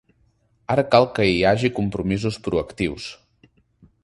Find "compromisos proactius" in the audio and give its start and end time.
1.83-3.11